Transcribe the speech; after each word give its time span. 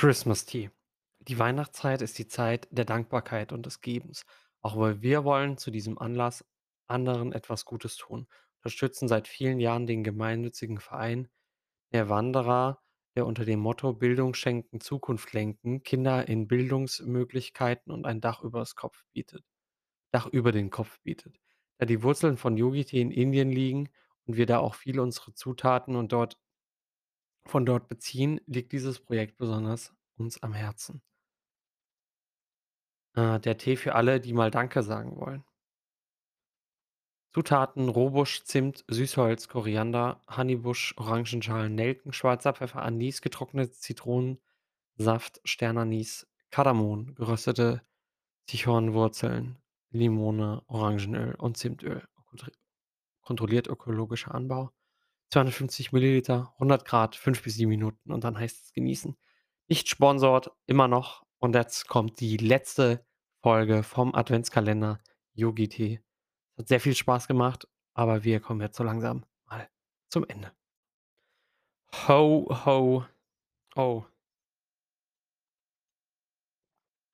Christmas 0.00 0.46
Tea. 0.46 0.70
Die 1.18 1.38
Weihnachtszeit 1.38 2.00
ist 2.00 2.18
die 2.18 2.26
Zeit 2.26 2.66
der 2.70 2.86
Dankbarkeit 2.86 3.52
und 3.52 3.66
des 3.66 3.82
Gebens. 3.82 4.24
Auch 4.62 4.78
weil 4.78 5.02
wir 5.02 5.24
wollen 5.24 5.58
zu 5.58 5.70
diesem 5.70 5.98
Anlass 5.98 6.42
anderen 6.86 7.34
etwas 7.34 7.66
Gutes 7.66 7.96
tun. 7.96 8.26
Unterstützen 8.60 9.08
seit 9.08 9.28
vielen 9.28 9.60
Jahren 9.60 9.86
den 9.86 10.02
gemeinnützigen 10.02 10.78
Verein 10.78 11.28
der 11.92 12.08
Wanderer, 12.08 12.80
der 13.14 13.26
unter 13.26 13.44
dem 13.44 13.60
Motto 13.60 13.92
Bildung 13.92 14.32
schenken, 14.32 14.80
Zukunft 14.80 15.34
lenken, 15.34 15.82
Kinder 15.82 16.26
in 16.26 16.48
Bildungsmöglichkeiten 16.48 17.92
und 17.92 18.06
ein 18.06 18.22
Dach 18.22 18.42
übers 18.42 18.76
Kopf 18.76 19.04
bietet. 19.12 19.44
Dach 20.12 20.28
über 20.28 20.50
den 20.50 20.70
Kopf 20.70 20.98
bietet. 21.02 21.38
Da 21.76 21.84
die 21.84 22.02
Wurzeln 22.02 22.38
von 22.38 22.56
Yogi 22.56 22.86
Tea 22.86 23.02
in 23.02 23.10
Indien 23.10 23.50
liegen 23.50 23.90
und 24.24 24.38
wir 24.38 24.46
da 24.46 24.60
auch 24.60 24.76
viel 24.76 24.98
unsere 24.98 25.34
Zutaten 25.34 25.94
und 25.94 26.12
dort 26.12 26.38
von 27.46 27.66
dort 27.66 27.88
beziehen, 27.88 28.40
liegt 28.46 28.72
dieses 28.72 29.00
Projekt 29.00 29.36
besonders 29.36 29.94
uns 30.16 30.42
am 30.42 30.52
Herzen. 30.52 31.02
Äh, 33.14 33.40
der 33.40 33.58
Tee 33.58 33.76
für 33.76 33.94
alle, 33.94 34.20
die 34.20 34.32
mal 34.32 34.50
Danke 34.50 34.82
sagen 34.82 35.16
wollen. 35.16 35.44
Zutaten: 37.32 37.88
Rohbusch, 37.88 38.42
Zimt, 38.44 38.84
Süßholz, 38.88 39.48
Koriander, 39.48 40.22
Honeybusch, 40.28 40.94
Orangenschalen, 40.96 41.74
Nelken, 41.74 42.12
schwarzer 42.12 42.54
Pfeffer, 42.54 42.82
Anis, 42.82 43.22
getrocknete 43.22 43.72
Zitronensaft, 43.72 45.40
Sternanis, 45.44 46.26
Kardamom, 46.50 47.14
geröstete 47.14 47.82
Zichornwurzeln, 48.46 49.58
Limone, 49.90 50.62
Orangenöl 50.66 51.34
und 51.36 51.56
Zimtöl. 51.56 52.04
Kontro 52.26 52.50
kontrolliert 53.22 53.68
ökologischer 53.68 54.34
Anbau. 54.34 54.72
250 55.30 55.92
Milliliter, 55.92 56.52
100 56.54 56.84
Grad, 56.84 57.16
5 57.16 57.42
bis 57.42 57.54
7 57.54 57.68
Minuten 57.68 58.12
und 58.12 58.24
dann 58.24 58.38
heißt 58.38 58.64
es 58.64 58.72
genießen. 58.72 59.16
Nicht 59.68 59.88
sponsort, 59.88 60.50
immer 60.66 60.88
noch. 60.88 61.24
Und 61.38 61.54
jetzt 61.54 61.86
kommt 61.88 62.20
die 62.20 62.36
letzte 62.36 63.06
Folge 63.42 63.82
vom 63.82 64.14
Adventskalender 64.14 65.00
Yogi 65.32 65.68
Tee. 65.68 66.00
Hat 66.58 66.68
sehr 66.68 66.80
viel 66.80 66.94
Spaß 66.94 67.28
gemacht, 67.28 67.68
aber 67.94 68.24
wir 68.24 68.40
kommen 68.40 68.60
jetzt 68.60 68.76
so 68.76 68.84
langsam 68.84 69.24
mal 69.46 69.68
zum 70.08 70.24
Ende. 70.28 70.52
Ho, 72.08 72.46
ho, 72.64 73.04
oh. 73.76 74.04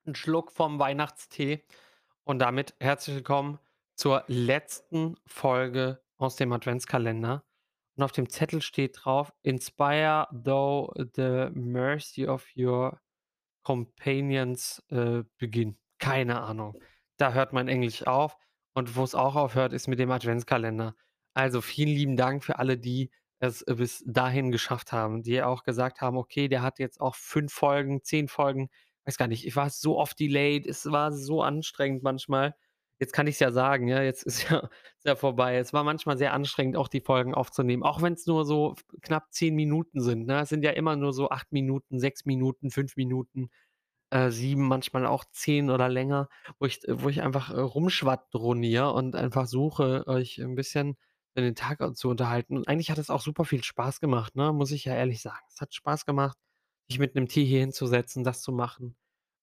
'N 0.04 0.14
Schluck 0.14 0.52
vom 0.52 0.78
Weihnachtstee 0.78 1.64
und 2.24 2.38
damit 2.38 2.74
herzlich 2.80 3.16
willkommen 3.16 3.58
zur 3.94 4.24
letzten 4.28 5.16
Folge 5.26 6.02
aus 6.16 6.36
dem 6.36 6.52
Adventskalender. 6.52 7.44
Und 7.96 8.04
auf 8.04 8.12
dem 8.12 8.28
Zettel 8.28 8.62
steht 8.62 8.98
drauf: 9.04 9.32
„Inspire 9.42 10.26
though 10.32 10.92
the 11.14 11.48
mercy 11.54 12.26
of 12.28 12.46
your 12.56 13.00
companions, 13.62 14.82
äh, 14.90 15.24
begin.“ 15.38 15.78
Keine 15.98 16.40
Ahnung. 16.42 16.78
Da 17.18 17.32
hört 17.32 17.52
mein 17.52 17.68
Englisch 17.68 18.06
auf 18.06 18.36
und 18.74 18.96
wo 18.96 19.04
es 19.04 19.14
auch 19.14 19.36
aufhört, 19.36 19.72
ist 19.72 19.88
mit 19.88 19.98
dem 19.98 20.10
Adventskalender. 20.10 20.96
Also, 21.34 21.60
vielen 21.62 21.90
lieben 21.90 22.16
Dank 22.16 22.44
für 22.44 22.58
alle, 22.58 22.78
die 22.78 23.10
es 23.40 23.64
bis 23.66 24.02
dahin 24.06 24.50
geschafft 24.52 24.92
haben, 24.92 25.22
die 25.22 25.42
auch 25.42 25.64
gesagt 25.64 26.00
haben: 26.02 26.16
„Okay, 26.18 26.48
der 26.48 26.62
hat 26.62 26.78
jetzt 26.78 27.00
auch 27.00 27.14
5 27.16 27.52
Folgen, 27.52 28.02
10 28.04 28.28
Folgen.“ 28.28 28.68
Weiß 29.04 29.18
gar 29.18 29.28
nicht, 29.28 29.46
ich 29.46 29.56
war 29.56 29.70
so 29.70 29.98
oft 29.98 30.18
delayed, 30.20 30.66
es 30.66 30.86
war 30.90 31.12
so 31.12 31.42
anstrengend 31.42 32.02
manchmal. 32.02 32.54
Jetzt 33.00 33.12
kann 33.12 33.26
ich's 33.26 33.40
ja 33.40 33.50
sagen, 33.52 33.88
ja, 33.88 34.02
jetzt 34.02 34.22
ist 34.22 34.44
ja 34.50 34.58
ist 34.96 35.04
ja 35.04 35.16
vorbei. 35.16 35.56
Es 35.58 35.72
war 35.72 35.84
manchmal 35.84 36.16
sehr 36.16 36.32
anstrengend, 36.32 36.76
auch 36.76 36.88
die 36.88 37.00
Folgen 37.02 37.34
aufzunehmen, 37.34 37.82
auch 37.82 38.00
wenn's 38.02 38.26
nur 38.26 38.44
so 38.46 38.74
knapp 39.02 39.32
10 39.32 39.54
Minuten 39.54 40.00
sind, 40.00 40.26
ne? 40.26 40.40
Es 40.40 40.48
sind 40.48 40.64
ja 40.64 40.70
immer 40.70 40.96
nur 40.96 41.12
so 41.12 41.28
8 41.30 41.52
Minuten, 41.52 41.98
6 42.00 42.24
Minuten, 42.24 42.70
5 42.70 42.96
Minuten, 42.96 43.50
äh, 44.10 44.30
7, 44.30 44.68
manchmal 44.68 45.06
auch 45.06 45.24
10 45.32 45.70
oder 45.70 45.88
länger, 45.88 46.28
wo 46.60 46.66
ich 46.66 46.80
wo 46.88 47.08
ich 47.10 47.22
einfach, 47.22 47.50
äh, 47.50 47.60
rumschwadroniere 47.60 48.92
und 48.92 49.16
einfach 49.16 49.46
suche, 49.46 50.04
euch 50.08 50.38
'n 50.40 50.54
bisschen 50.56 50.96
den 51.36 51.54
Tag, 51.56 51.80
zu 51.96 52.08
unterhalten. 52.10 52.56
Und 52.58 52.68
eigentlich 52.68 52.90
hat 52.90 52.98
es 52.98 53.10
auch 53.10 53.20
super 53.22 53.44
viel 53.44 53.64
Spaß 53.64 54.00
gemacht, 54.00 54.36
ne, 54.36 54.52
muss 54.52 54.72
ich 54.72 54.84
ja 54.86 54.94
ehrlich 54.94 55.22
sagen. 55.22 55.44
Es 55.54 55.60
hat 55.60 55.74
Spaß 55.74 56.06
gemacht, 56.06 56.38
mich 56.90 56.98
mit 57.00 57.14
'nem 57.16 57.28
Tee 57.28 57.44
hier 57.46 57.60
hinzusetzen, 57.60 58.24
das 58.24 58.42
zu 58.42 58.52
machen 58.52 58.96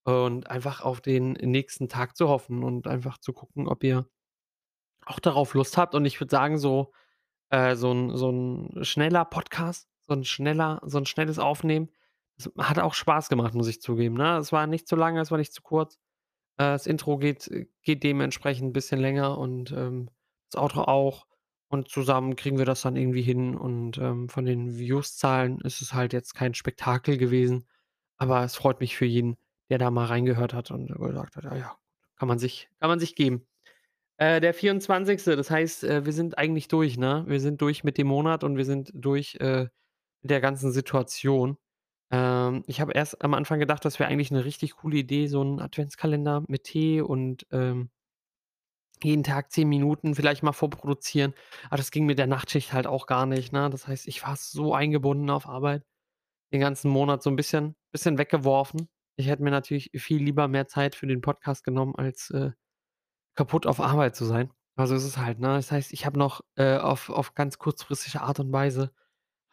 und 0.05 0.49
einfach 0.49 0.81
auf 0.81 1.01
den 1.01 1.33
nächsten 1.33 1.89
Tag 1.89 2.17
zu 2.17 2.29
hoffen 2.29 2.63
und 2.63 2.87
einfach 2.87 3.17
zu 3.19 3.33
gucken, 3.33 3.67
ob 3.67 3.83
ihr 3.83 4.07
auch 5.05 5.19
darauf 5.19 5.53
Lust 5.55 5.77
habt. 5.77 5.95
Und 5.95 6.05
ich 6.05 6.19
würde 6.21 6.31
sagen, 6.31 6.57
so 6.59 6.93
äh, 7.51 7.75
so 7.75 7.91
'n 7.93 8.15
so 8.17 8.29
'n 8.31 8.83
schneller 8.85 9.25
Podcast, 9.25 9.89
so 10.07 10.13
'n 10.15 10.25
schneller 10.25 10.81
so 10.85 10.97
'n 10.99 11.05
schnelles 11.07 11.39
Aufnehmen, 11.39 11.91
das 12.37 12.51
hat 12.59 12.79
auch 12.79 12.93
Spaß 12.95 13.29
gemacht, 13.29 13.55
muss 13.55 13.67
ich 13.69 13.81
zugeben, 13.81 14.15
ne? 14.17 14.37
Es 14.37 14.51
war 14.53 14.67
nicht 14.67 14.87
zu 14.87 14.95
lange, 14.97 15.21
es 15.21 15.31
war 15.31 15.37
nicht 15.39 15.53
zu 15.53 15.61
kurz. 15.63 15.95
Äh, 16.57 16.63
das 16.73 16.87
Intro 16.87 17.17
geht 17.19 17.49
geht 17.83 18.03
dementsprechend 18.03 18.69
'n 18.71 18.73
bisschen 18.73 18.99
länger 19.01 19.37
und, 19.39 19.71
ähm, 19.73 20.09
das 20.51 20.61
Outro 20.61 20.83
auch. 20.85 21.27
Und 21.69 21.89
zusammen 21.89 22.35
kriegen 22.37 22.57
wir 22.59 22.65
das 22.65 22.81
dann 22.83 22.95
irgendwie 22.97 23.23
hin 23.23 23.55
und, 23.57 23.97
ähm, 23.99 24.29
von 24.29 24.45
den 24.45 24.77
Views-Zahlen 24.77 25.61
ist 25.61 25.81
es 25.81 25.93
halt 25.95 26.13
jetzt 26.13 26.35
kein 26.35 26.53
Spektakel 26.55 27.17
gewesen, 27.17 27.67
aber 28.17 28.43
es 28.45 28.55
freut 28.57 28.79
mich 28.81 28.95
für 28.97 29.05
jeden, 29.05 29.37
der 29.73 29.79
da 29.79 29.91
mal 29.91 30.05
reingehört 30.07 30.53
hat 30.53 30.71
und 30.71 30.87
gesagt 30.89 31.35
hat: 31.37 31.45
„Ah 31.47 31.57
ja, 31.57 31.75
kann 32.17 32.27
man 32.29 32.39
sich 32.39 32.69
kann 32.79 32.89
man 32.89 32.99
sich 32.99 33.15
geben.“ 33.15 33.47
Äh, 34.17 34.41
der 34.41 34.53
24., 34.55 35.35
das 35.37 35.51
heißt, 35.51 35.83
äh, 35.85 36.05
wir 36.05 36.13
sind 36.13 36.37
eigentlich 36.39 36.67
durch, 36.69 36.97
ne? 36.97 37.25
Wir 37.27 37.39
sind 37.41 37.61
durch 37.61 37.83
mit 37.85 37.97
dem 37.99 38.07
Monat 38.07 38.43
und 38.45 38.57
wir 38.57 38.65
sind 38.65 38.91
durch, 38.95 39.35
äh, 39.41 39.67
mit 40.23 40.31
der 40.31 40.41
ganzen 40.41 40.71
Situation. 40.73 41.57
Ähm, 42.11 42.63
ich 42.67 42.81
habe 42.81 42.93
erst 42.93 43.23
am 43.23 43.33
Anfang 43.35 43.59
gedacht, 43.59 43.85
das 43.85 43.99
wäre 43.99 44.09
eigentlich 44.11 44.31
'ne 44.31 44.45
richtig 44.45 44.75
coole 44.77 44.97
Idee, 44.97 45.27
so 45.27 45.41
'n 45.43 45.59
Adventskalender 45.61 46.43
mit 46.49 46.65
Tee 46.65 47.01
und, 47.01 47.47
ähm 47.51 47.89
jeden 49.01 49.23
Tag 49.23 49.51
10 49.51 49.67
Minuten 49.69 50.15
vielleicht 50.15 50.43
mal 50.43 50.51
vorproduzieren, 50.53 51.33
aber 51.67 51.77
das 51.77 51.91
ging 51.91 52.05
mit 52.05 52.17
der 52.19 52.27
Nachtschicht 52.27 52.73
halt 52.73 52.87
auch 52.87 53.07
gar 53.07 53.25
nicht, 53.25 53.51
ne? 53.51 53.69
Das 53.69 53.87
heißt, 53.87 54.07
ich 54.07 54.23
war 54.23 54.35
so 54.37 54.73
eingebunden 54.73 55.29
auf 55.29 55.47
Arbeit, 55.47 55.83
den 56.53 56.61
ganzen 56.61 56.89
Monat 56.91 57.23
so 57.23 57.29
'n 57.31 57.35
bisschen 57.37 57.75
bisschen 57.91 58.17
weggeworfen. 58.19 58.89
Ich 59.19 59.27
hätte 59.27 59.43
mir 59.43 59.51
natürlich 59.51 59.91
viel 59.95 60.23
lieber 60.23 60.47
mehr 60.47 60.67
Zeit 60.67 60.95
für 60.95 61.05
den 61.07 61.21
Podcast 61.21 61.63
genommen, 61.63 61.95
als, 61.95 62.29
äh, 62.31 62.51
kaputt 63.35 63.67
auf 63.67 63.81
Arbeit 63.81 64.15
zu 64.15 64.25
sein. 64.25 64.51
Aber 64.75 64.87
so 64.87 64.95
ist 64.95 65.05
es 65.05 65.17
halt, 65.17 65.39
ne? 65.39 65.49
Das 65.49 65.71
heißt, 65.71 65.93
ich 65.93 66.05
habe 66.05 66.19
noch, 66.19 66.41
äh, 66.57 66.77
auf 66.77 67.09
auf 67.09 67.35
ganz 67.35 67.59
kurzfristige 67.59 68.21
Art 68.23 68.39
und 68.39 68.51
Weise 68.53 68.91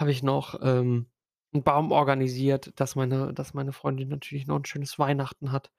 habe 0.01 0.13
ich 0.13 0.23
noch, 0.23 0.61
ähm, 0.63 1.11
'n 1.55 1.63
Baum 1.65 1.93
organisiert, 1.93 2.73
dass 2.81 2.97
meine 2.97 3.35
dass 3.35 3.55
meine 3.55 3.73
Freundin 3.73 4.09
natürlich 4.11 4.47
noch 4.49 4.57
'n 4.59 4.65
schönes 4.67 4.99
Weihnachten 4.99 5.53
hat. 5.53 5.71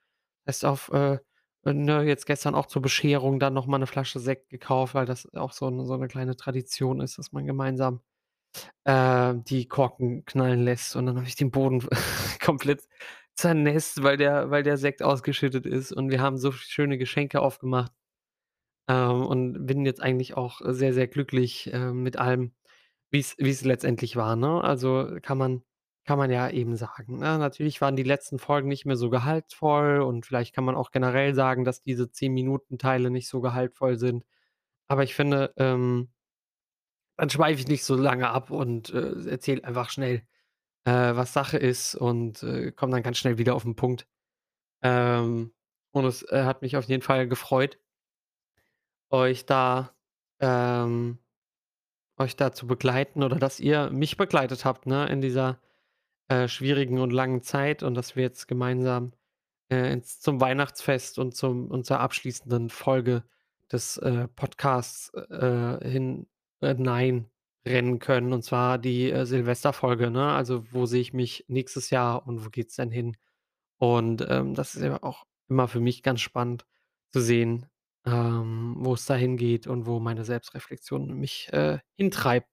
Heißt 0.47 0.65
auf, 0.65 0.89
äh, 0.93 1.19
ne, 1.65 2.03
jetzt 2.03 2.25
gestern 2.27 2.55
auch 2.55 2.67
zur 2.67 2.81
Bescherung 2.83 3.39
dann 3.39 3.53
noch 3.55 3.67
mal 3.67 3.79
'ne 3.79 3.87
Flasche 3.87 4.19
Sekt 4.21 4.49
gekauft, 4.49 4.95
weil 4.95 5.05
das 5.07 5.33
auch 5.35 5.53
so 5.53 5.69
'ne 5.71 5.85
so 5.85 5.97
'ne 5.97 6.07
kleine 6.09 6.35
Tradition 6.37 7.01
ist, 7.01 7.17
dass 7.19 7.31
man 7.33 7.45
gemeinsam, 7.47 8.01
äh, 8.85 9.35
die 9.37 9.67
Korken 9.67 10.25
knallen 10.25 10.63
lässt. 10.65 10.95
Und 10.97 11.07
dann 11.07 11.17
habe 11.17 11.27
ich 11.27 11.35
den 11.37 11.51
Boden 11.51 11.87
komplett 12.43 12.83
zernässt, 13.35 14.03
weil 14.03 14.17
der 14.17 14.49
weil 14.51 14.63
der 14.63 14.77
Sekt 14.77 15.03
ausgeschüttet 15.03 15.65
ist 15.65 15.91
und 15.93 16.09
wir 16.11 16.21
haben 16.21 16.37
so 16.37 16.51
schöne 16.51 16.97
Geschenke 16.97 17.41
aufgemacht. 17.41 17.91
Ähm, 18.87 19.25
und 19.25 19.65
bin 19.67 19.85
jetzt 19.85 20.01
eigentlich 20.01 20.35
auch 20.37 20.61
sehr, 20.65 20.93
sehr 20.93 21.07
glücklich, 21.07 21.69
ähm, 21.73 22.03
mit 22.03 22.17
allem, 22.17 22.53
wie's 23.11 23.35
wie's 23.39 23.63
letztendlich 23.63 24.15
war, 24.15 24.35
ne? 24.35 24.63
Also, 24.63 25.17
kann 25.21 25.37
man 25.37 25.63
kann 26.05 26.17
man 26.17 26.31
ja 26.31 26.49
eben 26.49 26.75
sagen, 26.77 27.19
ne? 27.19 27.37
Natürlich 27.39 27.81
waren 27.81 27.95
die 27.95 28.03
letzten 28.03 28.39
Folgen 28.39 28.67
nicht 28.69 28.85
mehr 28.85 28.95
so 28.97 29.09
gehaltvoll 29.09 30.01
und 30.01 30.25
vielleicht 30.25 30.55
kann 30.55 30.63
man 30.65 30.75
auch 30.75 30.91
generell 30.91 31.35
sagen, 31.35 31.63
dass 31.65 31.81
diese 31.83 32.11
10 32.11 32.33
Minuten-Teile 32.33 33.11
nicht 33.11 33.27
so 33.29 33.41
gehaltvoll 33.41 33.97
sind. 33.97 34.25
Aber 34.87 35.03
ich 35.03 35.15
finde, 35.15 35.53
ähm 35.57 36.09
dann 37.17 37.29
schweife 37.29 37.61
ich 37.61 37.67
nicht 37.67 37.83
so 37.83 37.95
lange 37.95 38.29
ab 38.29 38.51
und, 38.51 38.89
äh, 38.93 39.29
erzähle 39.29 39.63
einfach 39.63 39.89
schnell, 39.89 40.23
äh, 40.85 40.91
was 41.15 41.33
Sache 41.33 41.57
ist 41.57 41.95
und, 41.95 42.43
äh, 42.43 42.71
komme 42.71 42.93
dann 42.93 43.03
ganz 43.03 43.17
schnell 43.19 43.37
wieder 43.37 43.55
auf 43.55 43.65
'n 43.65 43.75
Punkt. 43.75 44.07
Ähm, 44.83 45.53
und 45.93 46.05
es, 46.05 46.23
äh, 46.31 46.43
hat 46.45 46.61
mich 46.63 46.77
auf 46.77 46.85
jeden 46.85 47.03
Fall 47.03 47.27
gefreut 47.29 47.77
euch 49.11 49.45
da 49.45 49.93
ähm, 50.39 51.19
euch 52.17 52.35
da 52.35 52.51
zu 52.53 52.67
begleiten 52.67 53.23
oder 53.23 53.37
dass 53.37 53.59
ihr 53.59 53.89
mich 53.91 54.17
begleitet 54.17 54.65
habt, 54.65 54.85
ne, 54.85 55.07
in 55.09 55.21
dieser, 55.21 55.59
äh, 56.29 56.47
schwierigen 56.49 56.99
und 56.99 57.11
langen 57.13 57.43
Zeit 57.43 57.83
und 57.83 57.95
dass 57.95 58.15
wir 58.17 58.23
jetzt 58.23 58.47
gemeinsam, 58.49 59.13
äh, 59.71 59.93
ins 59.93 60.21
zum 60.21 60.41
Weihnachtsfest 60.41 61.19
und 61.19 61.35
zum 61.35 61.71
und 61.71 61.85
zur 61.87 62.01
abschließenden 62.01 62.69
Folge 62.71 63.25
des, 63.73 63.97
äh, 63.99 64.27
Podcasts, 64.29 65.13
äh, 65.15 65.89
hin 65.89 66.27
äh, 66.61 66.75
nein 66.75 67.30
rennen 67.65 67.99
können, 67.99 68.33
und 68.33 68.43
zwar 68.43 68.77
die, 68.79 69.11
äh, 69.11 69.25
Silvesterfolge, 69.25 70.11
ne? 70.11 70.33
Also, 70.33 70.63
wo 70.73 70.85
sehe 70.87 71.01
ich 71.01 71.13
mich 71.13 71.45
nächstes 71.47 71.89
Jahr 71.91 72.27
und 72.27 72.45
wo 72.45 72.49
geht's 72.49 72.75
denn 72.77 72.91
hin? 72.91 73.17
Und, 73.79 74.25
ähm, 74.29 74.55
das 74.55 74.75
ist 74.75 74.83
ja 74.83 75.01
auch 75.03 75.25
immer 75.49 75.67
für 75.67 75.79
mich 75.81 76.03
ganz 76.03 76.21
spannend 76.21 76.65
zu 77.11 77.21
sehen, 77.21 77.67
ähm, 78.05 78.75
wo 78.79 78.93
es 78.95 79.05
da 79.05 79.15
hingeht 79.15 79.67
und 79.67 79.85
wo 79.87 79.99
meine 79.99 80.25
Selbstreflexion 80.25 81.13
mich, 81.19 81.49
äh, 81.53 81.79
hintreibt. 81.97 82.47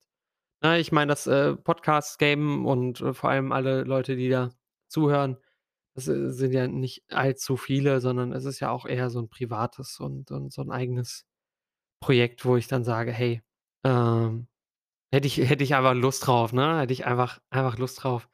Ne, 0.63 0.79
ich 0.81 0.93
meine, 0.93 1.11
das, 1.11 1.27
äh, 1.29 1.57
Podcast-Game 1.57 2.67
und, 2.67 3.01
äh, 3.03 3.15
vor 3.15 3.31
allem 3.31 3.53
alle 3.53 3.85
Leute, 3.85 4.17
die 4.17 4.29
da 4.31 4.51
zuhören, 4.89 5.39
es, 5.95 6.09
äh, 6.09 6.31
sind 6.33 6.53
ja 6.53 6.69
nicht 6.69 7.05
allzu 7.13 7.57
viele, 7.57 8.01
sondern 8.01 8.33
es 8.33 8.45
ist 8.45 8.61
ja 8.61 8.71
auch 8.71 8.87
eher 8.87 9.11
so 9.11 9.21
'n 9.21 9.29
privates 9.31 10.01
und 10.01 10.31
und 10.33 10.53
so 10.53 10.63
'n 10.63 10.71
eigenes 10.73 11.27
Projekt, 12.01 12.45
wo 12.47 12.57
ich 12.57 12.69
dann 12.69 12.85
sage: 12.85 13.13
„Hey, 13.13 13.43
ähm, 13.85 14.49
hätte 15.13 15.27
ich 15.29 15.39
hätte 15.39 15.65
ich 15.65 15.75
einfach 15.75 15.95
Lust 15.95 16.27
drauf, 16.27 16.53
ne? 16.53 16.81
Hätte 16.81 16.93
ich 16.93 17.07
einfach 17.07 17.41
einfach 17.51 17.79
Lust 17.79 18.03
drauf, 18.05 18.29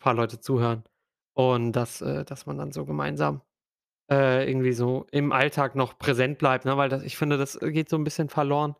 paar 0.00 0.14
Leute 0.14 0.40
zuhören.“ 0.40 0.84
Und 1.34 1.72
dass 1.72 2.02
äh, 2.02 2.24
dass 2.24 2.46
man 2.46 2.58
dann 2.58 2.72
so 2.72 2.84
gemeinsam, 2.86 3.42
äh, 4.12 4.48
irgendwie 4.50 4.72
so 4.74 5.06
im 5.12 5.32
Alltag 5.32 5.76
noch 5.76 5.98
präsent 5.98 6.38
bleibt, 6.38 6.64
ne? 6.66 6.76
Weil 6.78 6.88
das 6.90 7.02
ich 7.04 7.16
finde, 7.18 7.38
das, 7.38 7.56
äh, 7.62 7.72
geht 7.72 7.88
so 7.90 7.96
'n 7.96 8.04
bisschen 8.04 8.28
verloren, 8.30 8.76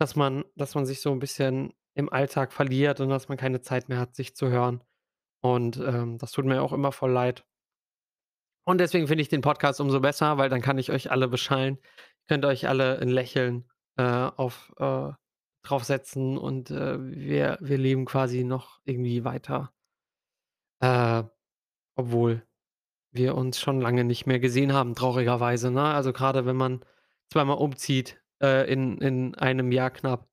dass 0.00 0.16
man 0.16 0.44
dass 0.56 0.74
man 0.76 0.86
sich 0.86 1.00
so 1.02 1.12
'n 1.12 1.20
bisschen 1.20 1.74
im 1.96 2.12
Alltag 2.12 2.52
verliert 2.54 3.00
und 3.00 3.10
dass 3.10 3.28
man 3.28 3.38
keine 3.38 3.60
Zeit 3.62 3.88
mehr 3.90 3.98
hat, 4.00 4.16
sich 4.16 4.36
zu 4.36 4.48
hören. 4.50 4.82
Und, 5.42 5.78
ähm, 5.78 6.18
das 6.18 6.32
tut 6.32 6.46
mir 6.46 6.62
auch 6.62 6.72
immer 6.74 6.92
voll 6.92 7.12
leid. 7.12 7.44
Und 8.68 8.78
deswegen 8.82 9.06
finde 9.08 9.22
ich 9.22 9.30
den 9.30 9.40
Podcast 9.40 9.80
umso 9.80 9.98
besser, 9.98 10.36
weil 10.36 10.50
dann 10.50 10.60
kann 10.60 10.76
ich 10.76 10.90
euch 10.92 11.10
alle 11.10 11.26
beschallen. 11.26 11.78
Könnt 12.28 12.44
euch 12.44 12.68
alle 12.68 12.98
'n 13.00 13.08
Lächeln, 13.08 13.64
äh, 13.96 14.02
auf 14.02 14.74
äh, 14.78 15.12
draufsetzen 15.62 16.38
und, 16.38 16.70
äh, 16.70 16.98
wir 17.00 17.58
wir 17.60 17.78
leben 17.78 18.04
quasi 18.06 18.44
noch 18.44 18.80
irgendwie 18.84 19.24
weiter 19.24 19.72
äh, 20.80 21.22
obwohl 21.96 22.46
wir 23.12 23.36
uns 23.36 23.60
schon 23.60 23.80
lange 23.80 24.04
nicht 24.04 24.26
mehr 24.26 24.40
gesehen 24.40 24.72
haben, 24.74 24.94
traurigerweise, 24.94 25.70
ne? 25.70 25.82
Also, 25.84 26.12
grade 26.14 26.46
wenn 26.46 26.56
man 26.56 26.84
zweimal 27.32 27.58
umzieht, 27.58 28.22
äh, 28.42 28.70
in 28.72 28.98
in 29.00 29.34
einem 29.36 29.72
Jahr 29.72 29.90
knapp, 29.92 30.28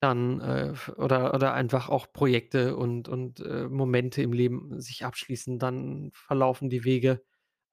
dann, 0.00 0.40
äh, 0.42 0.74
oder 0.96 1.34
oder 1.34 1.54
einfach 1.54 1.88
auch 1.90 2.12
Projekte 2.12 2.76
und 2.76 3.08
und, 3.08 3.40
äh, 3.40 3.68
Momente 3.68 4.22
im 4.22 4.32
Leben 4.34 4.80
sich 4.80 5.04
abschließen, 5.06 5.58
dann 5.60 6.10
verlaufen 6.14 6.70
die 6.70 6.84
Wege 6.84 7.22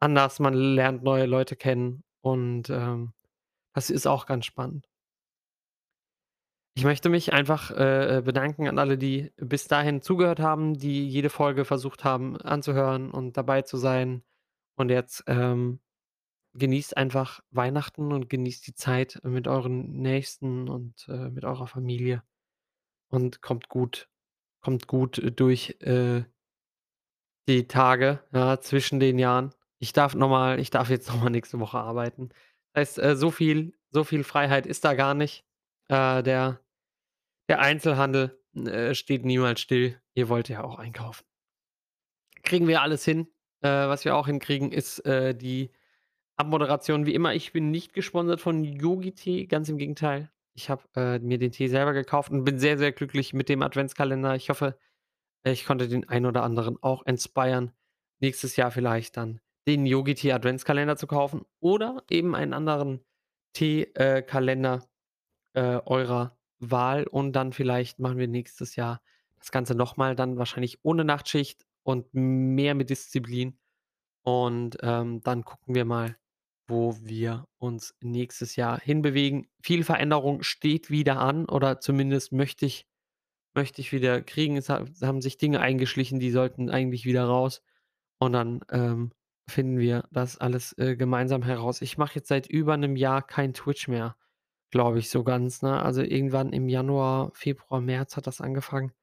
anders. 0.01 0.39
Man 0.39 0.53
lernt 0.55 1.03
neue 1.03 1.25
Leute 1.27 1.55
kennen 1.57 2.03
und, 2.21 2.69
ähm, 2.71 3.13
das 3.75 3.89
ist 3.91 4.07
auch 4.07 4.25
ganz 4.27 4.45
spannend. 4.47 4.87
Ich 6.77 6.83
möchte 6.83 7.09
mich 7.09 7.33
einfach, 7.33 7.71
äh, 7.71 8.17
äh, 8.17 8.21
bedanken 8.21 8.67
an 8.67 8.77
alle, 8.79 8.97
die 8.97 9.31
bis 9.37 9.67
dahin 9.67 10.01
zugehört 10.01 10.39
haben, 10.39 10.75
die 10.77 11.07
jede 11.07 11.29
Folge 11.29 11.65
versucht 11.65 12.03
haben 12.03 12.37
anzuhören 12.37 13.11
und 13.11 13.35
dabei 13.37 13.63
zu 13.63 13.77
sein. 13.77 14.23
Und 14.75 14.89
jetzt, 14.89 15.23
ähm, 15.27 15.79
genießt 16.55 16.97
einfach 16.97 17.41
Weihnachten 17.51 18.13
und 18.13 18.29
genießt 18.29 18.67
die 18.67 18.75
Zeit 18.75 19.19
mit 19.23 19.47
euren 19.47 20.01
Nächsten 20.01 20.69
und, 20.69 21.07
äh, 21.09 21.29
mit 21.29 21.45
eurer 21.45 21.67
Familie 21.67 22.23
und 23.09 23.41
kommt 23.41 23.69
gut 23.69 24.09
kommt 24.61 24.87
gut 24.87 25.21
durch, 25.39 25.77
äh 25.81 26.23
die 27.47 27.67
Tage, 27.67 28.19
ja, 28.33 28.59
zwischen 28.61 28.99
den 28.99 29.17
Jahren. 29.19 29.53
Ich 29.79 29.93
darf 29.93 30.13
noch 30.15 30.29
mal 30.29 30.59
ich 30.59 30.69
darf 30.69 30.89
jetzt 30.89 31.07
noch 31.09 31.21
mal 31.21 31.29
nächste 31.29 31.59
Woche 31.59 31.79
arbeiten. 31.79 32.29
Heißt, 32.75 32.99
äh, 32.99 33.15
so 33.15 33.31
viel 33.31 33.73
so 33.91 34.03
viel 34.03 34.23
Freiheit 34.23 34.67
ist 34.67 34.85
da 34.85 34.93
gar 34.93 35.13
nicht. 35.15 35.43
Äh, 35.89 36.23
der 36.23 36.61
der 37.49 37.59
Einzelhandel, 37.59 38.39
äh, 38.55 38.93
steht 38.93 39.25
niemals 39.25 39.59
still. 39.59 39.99
Ihr 40.13 40.29
wollt 40.29 40.49
ja 40.49 40.63
auch 40.63 40.77
einkaufen. 40.77 41.25
Kriegen 42.43 42.67
wir 42.67 42.81
alles 42.81 43.03
hin. 43.03 43.27
Äh, 43.61 43.69
was 43.69 44.05
wir 44.05 44.15
auch 44.15 44.27
hinkriegen, 44.27 44.71
ist, 44.71 44.99
äh, 45.05 45.35
die 45.35 45.71
Abmoderation 46.37 47.05
wie 47.05 47.13
immer. 47.13 47.33
Ich 47.33 47.51
bin 47.51 47.71
nicht 47.71 47.93
gesponsert 47.93 48.39
von 48.39 48.63
Yogi 48.63 49.13
Tee, 49.13 49.47
ganz 49.47 49.67
im 49.67 49.77
Gegenteil. 49.77 50.31
Ich 50.53 50.69
habe, 50.69 50.83
äh, 50.95 51.19
mir 51.19 51.39
den 51.39 51.51
Tee 51.51 51.67
selber 51.67 51.93
gekauft 51.93 52.31
und 52.31 52.43
bin 52.43 52.59
sehr, 52.59 52.77
sehr 52.77 52.91
glücklich 52.91 53.33
mit 53.33 53.49
dem 53.49 53.61
Adventskalender. 53.61 54.35
Ich 54.35 54.49
hoffe, 54.49 54.77
ich 55.43 55.65
konnte 55.65 55.87
den 55.87 56.07
einen 56.07 56.27
oder 56.27 56.43
anderen 56.43 56.81
auch 56.81 57.05
inspirieren, 57.05 57.71
nächstes 58.19 58.55
Jahr 58.55 58.71
vielleicht 58.71 59.17
dann 59.17 59.41
den 59.67 59.85
Yogi 59.85 60.15
Tee 60.15 60.31
Adventskalender 60.33 60.95
zu 60.97 61.07
kaufen 61.07 61.45
oder 61.59 62.03
eben 62.09 62.35
einen 62.35 62.53
anderen 62.53 63.03
Tee 63.53 63.91
äh, 65.59 65.81
eurer 65.85 66.37
Wahl. 66.59 67.05
Und 67.07 67.33
dann 67.33 67.53
vielleicht 67.53 67.99
machen 67.99 68.17
wir 68.19 68.27
nächstes 68.29 68.75
Jahr 68.77 69.01
das 69.39 69.51
Ganze 69.51 69.75
noch 69.75 69.97
mal, 69.97 70.15
dann 70.15 70.37
wahrscheinlich 70.37 70.79
ohne 70.83 71.05
Nachtschicht 71.05 71.65
und 71.83 72.07
mehr 72.13 72.75
mit 72.75 72.89
Disziplin. 72.91 73.57
Und, 74.23 74.77
ähm, 74.83 75.21
dann 75.23 75.43
gucken 75.45 75.75
wir 75.75 75.85
mal, 75.85 76.17
wo 76.67 76.95
wir 77.01 77.47
uns 77.59 77.95
nächstes 78.01 78.55
Jahr 78.57 78.79
hinbewegen. 78.81 79.47
Viel 79.63 79.83
Veränderung 79.83 80.43
steht 80.43 80.89
wieder 80.91 81.19
an 81.19 81.45
oder 81.47 81.79
zumindest 81.81 82.31
möchte 82.33 82.65
ich 82.67 82.87
möchte 83.55 83.81
ich 83.81 83.91
wieder 83.91 84.21
kriegen. 84.21 84.57
Es 84.57 84.69
ha 84.69 84.85
haben 85.01 85.21
sich 85.21 85.37
Dinge 85.37 85.59
eingeschlichen, 85.61 86.19
die 86.19 86.31
sollten 86.31 86.69
eigentlich 86.69 87.05
wieder 87.05 87.25
raus. 87.25 87.61
Und 88.19 88.33
dann, 88.33 88.61
ähm, 88.71 89.11
finden 89.49 89.79
wir 89.79 90.05
das 90.11 90.37
alles, 90.39 90.73
äh, 90.77 90.95
gemeinsam 90.97 91.43
heraus. 91.43 91.81
Ich 91.81 91.97
mache 91.97 92.15
jetzt 92.15 92.29
seit 92.29 92.47
über 92.47 92.77
'nem 92.77 92.95
Jahr 92.97 93.21
kein 93.25 93.53
Twitch 93.53 93.87
mehr, 93.89 94.15
glaube 94.71 94.99
ich 94.99 95.09
so 95.09 95.23
ganz, 95.23 95.61
ne? 95.61 95.81
Also, 95.81 96.01
irgendwann 96.03 96.53
im 96.53 96.69
Januar, 96.69 97.31
Februar, 97.35 97.81
März 97.81 98.17
hat 98.17 98.27
das 98.27 98.41
angefangen 98.41 98.93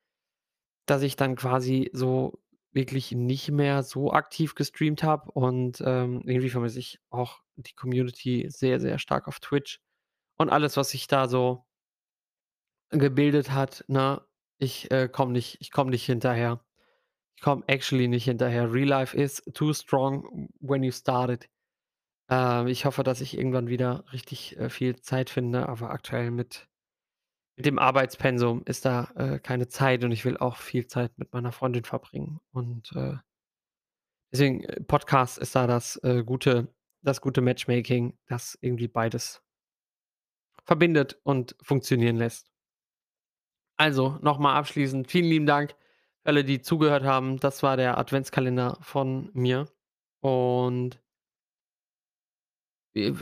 dass 0.87 1.03
ich 1.03 1.17
dann 1.17 1.37
quasi 1.37 1.91
so 1.93 2.39
wirklich 2.73 3.13
nicht 3.13 3.51
mehr 3.51 3.83
so 3.83 4.13
aktiv 4.13 4.55
gestreamt 4.55 5.03
habe 5.03 5.31
und, 5.33 5.83
ähm, 5.85 6.23
irgendwie 6.25 6.51
vermisse 6.51 6.79
ich 6.79 7.01
auch 7.11 7.41
die 7.57 7.75
Community 7.75 8.47
sehr, 8.49 8.81
sehr 8.81 8.99
stark 8.99 9.29
auf 9.29 9.41
Twitch 9.41 9.81
und 10.39 10.51
alles, 10.51 10.77
was 10.77 10.91
sich 10.91 11.07
da 11.09 11.29
so 11.29 11.65
gebildet 12.91 13.51
hat, 13.53 13.85
ne? 13.89 14.23
Ich, 14.59 14.91
äh, 14.91 15.09
komme 15.09 15.33
nicht 15.33 15.59
ich 15.61 15.71
komme 15.71 15.91
nicht 15.91 16.07
hinterher. 16.07 16.65
Ich 17.37 17.43
komme 17.43 17.65
actually 17.69 18.09
nicht 18.09 18.25
hinterher. 18.27 18.73
Real 18.73 18.89
life 18.89 19.17
is 19.17 19.43
too 19.55 19.73
strong 19.75 20.49
when 20.61 20.83
you 20.83 20.93
start 20.93 21.31
it. 21.31 21.49
Ähm, 22.31 22.67
ich 22.69 22.85
hoffe, 22.85 23.03
dass 23.05 23.21
ich 23.21 23.37
irgendwann 23.39 23.69
wieder 23.69 24.05
richtig, 24.13 24.59
äh, 24.59 24.71
viel 24.71 24.97
Zeit 25.01 25.31
finde, 25.31 25.69
aber 25.69 25.91
aktuell 25.91 26.31
mit 26.31 26.69
mit 27.57 27.65
dem 27.67 27.79
Arbeitspensum 27.79 28.63
ist 28.67 28.85
da, 28.85 29.11
äh, 29.17 29.39
keine 29.39 29.69
Zeit 29.69 30.05
und 30.05 30.13
ich 30.13 30.25
will 30.27 30.37
auch 30.37 30.57
viel 30.59 30.87
Zeit 30.87 31.17
mit 31.19 31.33
meiner 31.33 31.53
Freundin 31.53 31.85
verbringen. 31.85 32.41
Und, 32.53 32.93
äh 32.95 33.17
deswegen, 34.33 34.63
äh, 34.65 34.81
Podcast 34.83 35.39
ist 35.39 35.55
da 35.55 35.67
das, 35.67 35.97
äh, 36.03 36.23
gute 36.25 36.69
das 37.03 37.21
gute 37.21 37.41
Matchmaking, 37.41 38.19
das 38.27 38.59
irgendwie 38.61 38.89
beides 38.89 39.41
verbindet 40.65 41.19
und 41.23 41.57
funktionieren 41.63 42.17
lässt. 42.17 42.51
Also, 43.79 44.19
noch 44.23 44.39
mal 44.39 44.55
abschließend 44.57 45.11
vielen 45.11 45.27
lieben 45.27 45.47
Dank 45.47 45.77
alle, 46.25 46.45
die 46.45 46.61
zugehört 46.61 47.05
haben. 47.05 47.39
Das 47.39 47.63
war 47.63 47.77
der 47.77 47.99
Adventskalender 47.99 48.79
von 48.81 49.31
mir 49.33 49.69
und 50.21 51.01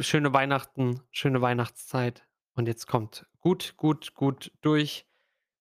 schöne 0.01 0.33
Weihnachten, 0.33 1.01
schöne 1.11 1.41
Weihnachtszeit 1.41 2.27
und 2.55 2.67
jetzt 2.67 2.87
kommt 2.87 3.27
gut, 3.41 3.77
gut, 3.77 4.15
gut 4.15 4.53
durch. 4.61 5.07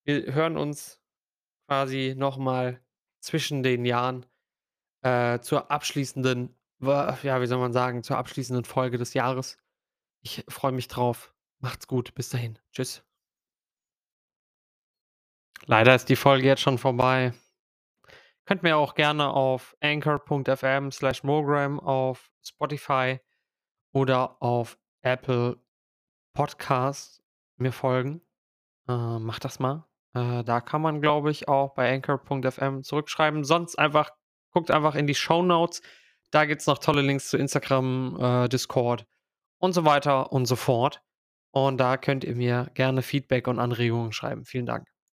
Wir 0.03 0.33
hören 0.33 0.57
uns 0.57 1.01
quasi 1.67 2.13
noch 2.17 2.37
mal 2.37 2.81
zwischen 3.19 3.63
den 3.63 3.85
Jahren, 3.85 4.25
äh, 5.01 5.39
zur 5.39 5.71
abschließenden 5.71 6.55
ja, 6.83 7.41
wie 7.41 7.47
soll 7.47 7.57
man 7.59 7.73
sagen, 7.73 8.03
zur 8.03 8.17
abschließenden 8.17 8.65
Folge 8.65 8.97
des 8.97 9.13
Jahres. 9.13 9.57
Ich 10.21 10.43
freue 10.47 10.73
mich 10.73 10.87
drauf. 10.87 11.33
Macht's 11.59 11.87
gut. 11.87 12.15
Bis 12.15 12.29
dahin. 12.29 12.57
Tschüss. 12.71 13.03
Leider 15.65 15.95
ist 15.95 16.09
die 16.09 16.17
Folge 16.17 16.47
jetzt 16.47 16.61
schon 16.61 16.77
vorbei. 16.77 17.33
Könnt 18.45 18.63
mir 18.63 18.75
auch 18.75 18.95
gerne 18.95 19.29
auf 19.29 19.77
anchor.fm/mogram 19.79 21.79
auf 21.79 22.29
Spotify 22.43 23.21
oder 23.93 24.41
auf 24.41 24.77
Apple 25.01 25.57
Podcasts 26.33 27.23
mir 27.57 27.71
folgen. 27.71 28.21
Äh, 28.89 29.19
macht 29.19 29.45
das 29.45 29.59
mal. 29.59 29.85
Äh, 30.13 30.43
da 30.43 30.59
kann 30.59 30.81
man, 30.81 31.01
glaube 31.01 31.31
ich, 31.31 31.47
auch 31.47 31.73
bei 31.73 31.93
anchor.fm 31.93 32.83
zurückschreiben. 32.83 33.43
Sonst 33.43 33.77
einfach 33.77 34.11
guckt 34.51 34.71
einfach 34.71 34.95
in 34.95 35.07
die 35.07 35.15
Shownotes. 35.15 35.81
Da 36.31 36.45
gibt's 36.45 36.67
noch 36.67 36.79
tolle 36.79 37.01
Links 37.01 37.29
zu 37.29 37.37
Instagram, 37.37 38.17
äh, 38.19 38.49
Discord 38.49 39.05
und 39.59 39.73
so 39.73 39.85
weiter 39.85 40.31
und 40.31 40.45
so 40.45 40.55
fort. 40.55 41.01
Und 41.51 41.77
da 41.77 41.97
könnt 41.97 42.23
ihr 42.23 42.35
mir 42.35 42.71
gerne 42.73 43.03
Feedback 43.03 43.47
und 43.47 43.59
Anregungen 43.59 44.11
schreiben. 44.11 44.45
Vielen 44.45 44.65
Dank. 44.65 44.92